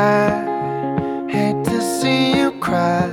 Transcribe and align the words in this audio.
I 0.00 1.28
hate 1.28 1.62
to 1.66 1.78
see 1.82 2.32
you 2.38 2.52
cry, 2.52 3.06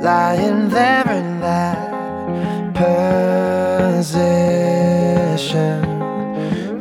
lying 0.00 0.70
there 0.70 1.06
in 1.10 1.40
that 1.40 1.90
position. 2.72 4.22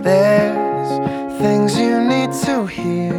There's 0.01 0.89
things 1.41 1.77
you 1.77 1.99
need 1.99 2.31
to 2.45 2.65
hear, 2.65 3.11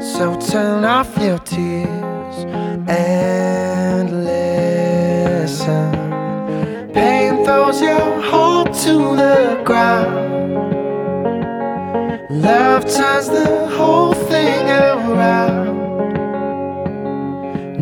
so 0.00 0.40
turn 0.40 0.86
off 0.86 1.14
your 1.18 1.38
tears 1.40 2.36
and 2.88 4.24
listen. 4.24 5.90
Pain 6.94 7.44
throws 7.44 7.82
your 7.82 8.22
heart 8.22 8.72
to 8.84 8.94
the 9.22 9.60
ground. 9.66 10.69
Love 12.30 12.84
turns 12.84 13.28
the 13.28 13.66
whole 13.76 14.14
thing 14.14 14.70
around. 14.70 15.76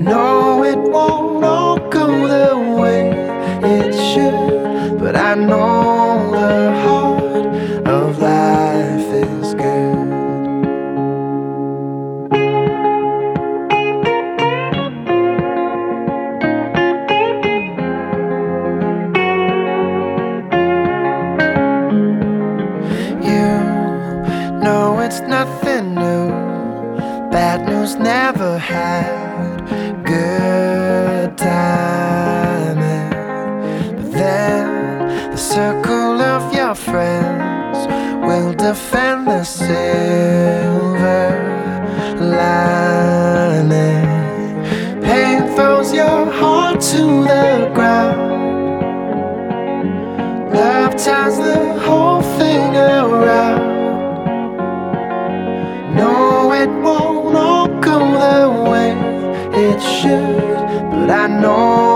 No, 0.03 0.65
it 0.65 0.79
won't 0.79 1.45
all 1.45 1.79
go 1.91 2.07
the 2.27 2.57
way 2.81 3.11
it 3.63 3.93
should, 3.93 4.99
but 4.99 5.15
I 5.17 5.35
know 5.35 5.88
Bad 27.95 28.01
never 28.01 28.59
had 28.59 30.05
good 30.05 31.39
timing. 31.39 33.11
But 33.97 34.13
then 34.13 35.31
the 35.31 35.37
circle 35.37 36.21
of 36.21 36.53
your 36.55 36.75
friends 36.75 37.87
will 38.27 38.53
defend 38.53 39.27
the 39.27 39.43
silver 39.45 41.31
lining. 42.21 44.07
Pain 45.03 45.47
throws 45.55 45.93
your 45.95 46.27
heart 46.31 46.81
to 46.93 47.23
the 47.25 47.71
ground. 47.75 48.29
Love 50.53 50.95
turns 50.97 51.39
the 51.39 51.79
whole 51.81 52.08
it 59.79 59.83
should, 59.83 60.91
but 60.91 61.11
I 61.11 61.27
know 61.29 61.88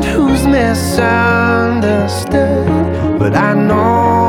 who's 0.00 0.46
misunderstood, 0.46 3.18
but 3.18 3.34
I 3.34 3.54
know 3.54 4.21